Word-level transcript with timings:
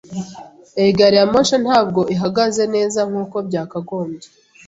Iyi 0.79 0.91
gariyamoshi 0.97 1.55
ntabwo 1.65 2.01
ihagaze 2.15 2.63
neza 2.75 2.99
nkuko 3.09 3.35
byakagombye. 3.47 4.27